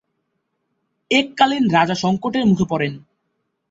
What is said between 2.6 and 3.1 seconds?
পড়েন।